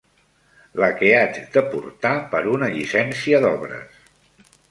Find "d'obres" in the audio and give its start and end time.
3.47-4.01